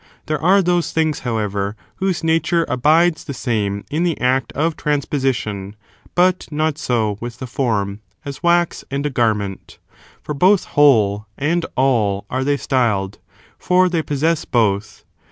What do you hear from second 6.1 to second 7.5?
but not so with the